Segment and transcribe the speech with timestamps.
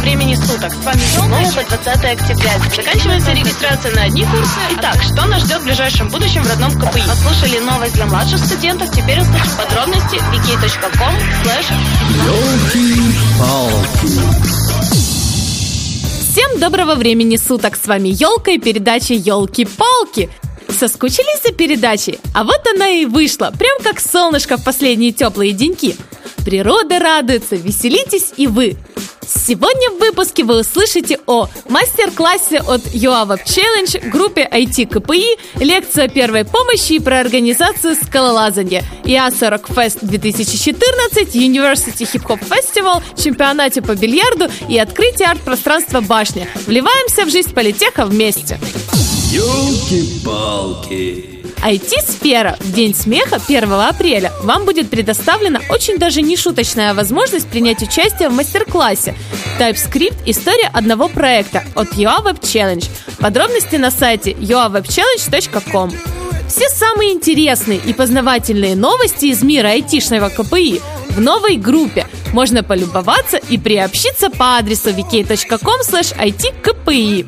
[0.00, 0.72] времени суток.
[0.72, 2.52] С вами снова по 20 октября.
[2.74, 4.58] Заканчивается регистрация на одни курсы.
[4.76, 7.02] Итак, что нас ждет в ближайшем будущем в родном КПИ?
[7.06, 8.90] Послушали новость для младших студентов.
[8.90, 11.68] Теперь услышим подробности wiki.com slash
[16.30, 17.76] Всем доброго времени суток!
[17.76, 20.30] С вами Елка и передача Елки-палки.
[20.68, 22.20] Соскучились за передачей?
[22.34, 25.96] А вот она и вышла, прям как солнышко в последние теплые деньки.
[26.44, 28.76] Природа радуется, веселитесь и вы.
[29.28, 36.08] Сегодня в выпуске вы услышите о мастер-классе от UA Web Challenge, группе IT КПИ, лекция
[36.08, 43.82] первой помощи и про организацию скалолазания, IASA Rock Fest 2014, University Hip Hop Festival, чемпионате
[43.82, 46.48] по бильярду и открытие арт-пространства башни.
[46.66, 48.58] Вливаемся в жизнь политеха вместе.
[49.30, 51.37] Елки-палки.
[51.62, 52.56] IT-сфера.
[52.60, 58.28] В День смеха 1 апреля вам будет предоставлена очень даже не шуточная возможность принять участие
[58.28, 59.14] в мастер-классе
[59.58, 62.88] TypeScript «История одного проекта» от UA Web Challenge.
[63.18, 65.92] Подробности на сайте uawebchallenge.com.
[66.48, 72.06] Все самые интересные и познавательные новости из мира айтишного КПИ в новой группе.
[72.32, 77.26] Можно полюбоваться и приобщиться по адресу vk.com itkpi.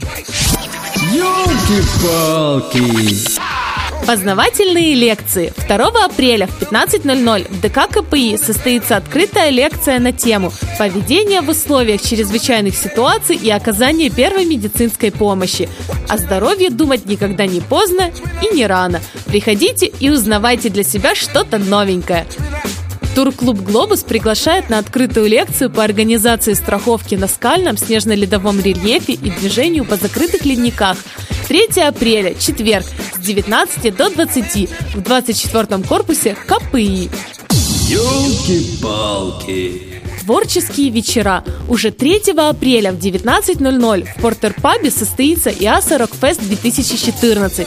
[1.13, 2.81] Елки-палки.
[4.07, 5.53] Познавательные лекции.
[5.69, 12.03] 2 апреля в 15.00 в ДК КПИ состоится открытая лекция на тему «Поведение в условиях
[12.03, 15.69] чрезвычайных ситуаций и оказание первой медицинской помощи».
[16.09, 18.11] О здоровье думать никогда не поздно
[18.43, 19.01] и не рано.
[19.27, 22.27] Приходите и узнавайте для себя что-то новенькое.
[23.15, 29.85] Турклуб «Глобус» приглашает на открытую лекцию по организации страховки на скальном, снежно-ледовом рельефе и движению
[29.85, 30.97] по закрытых ледниках.
[31.49, 32.87] 3 апреля, четверг,
[33.21, 37.11] с 19 до 20 в 24 корпусе КПИ.
[37.89, 39.90] Елки-палки.
[40.31, 41.43] Творческие вечера.
[41.69, 47.67] Уже 3 апреля в 19.00 в Портер-пабе состоится ИАСА Рокфест 2014,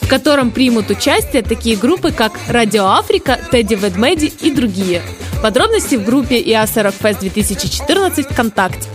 [0.00, 5.02] в котором примут участие такие группы, как Радио Африка, Тедди Ведмеди и другие.
[5.42, 8.88] Подробности в группе ИАСА Рокфест 2014 ВКонтакте.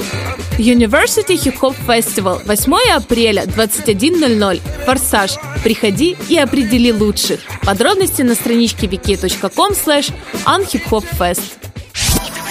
[0.57, 5.35] University Hip Hop Festival 8 апреля 21.00 Форсаж.
[5.63, 7.41] Приходи и определи лучших.
[7.63, 10.11] Подробности на страничке wiki.com slash
[10.47, 11.64] unhiphopfest.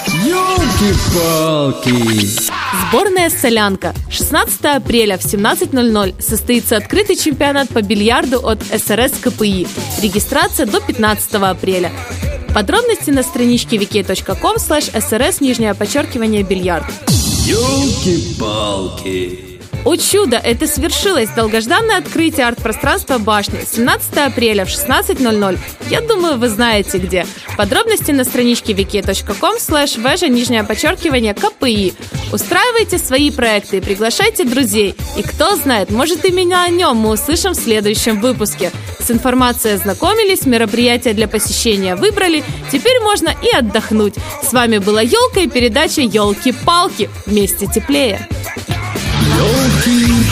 [0.09, 1.95] Елки-палки.
[2.89, 3.95] Сборная «Солянка».
[4.11, 9.67] 16 апреля в 17.00 состоится открытый чемпионат по бильярду от СРС КПИ.
[10.03, 11.91] Регистрация до 15 апреля.
[12.55, 16.85] Подробности на страничке wiki.com slash srs нижнее подчеркивание бильярд.
[17.47, 19.54] Елки-палки.
[19.85, 20.39] О чудо!
[20.39, 21.29] Это свершилось!
[21.31, 25.59] Долгожданное открытие арт-пространства башни 17 апреля в 16.00.
[25.91, 27.27] Я думаю, вы знаете где.
[27.59, 31.93] Подробности на страничке wiki.com slash вежа нижнее подчеркивание КПИ.
[32.33, 34.95] Устраивайте свои проекты и приглашайте друзей.
[35.19, 38.73] И кто знает, может именно о нем мы услышим в следующем выпуске.
[38.99, 42.43] С информацией ознакомились, мероприятия для посещения выбрали.
[42.73, 44.15] Теперь можно и отдохнуть.
[44.43, 47.11] С вами была Елка и передача Елки-палки.
[47.27, 48.27] Вместе теплее.
[49.87, 50.24] Елки-палки.